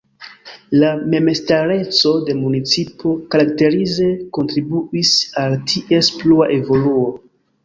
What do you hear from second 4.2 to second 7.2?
kontribuis al ties plua evoluo.